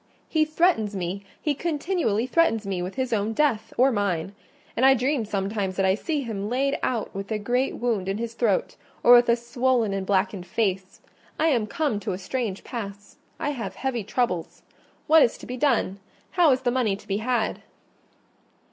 [0.27, 4.33] He threatens me—he continually threatens me with his own death, or mine:
[4.75, 8.17] and I dream sometimes that I see him laid out with a great wound in
[8.17, 11.01] his throat, or with a swollen and blackened face.
[11.39, 14.63] I am come to a strange pass: I have heavy troubles.
[15.05, 15.99] What is to be done?
[16.31, 17.61] How is the money to be had?"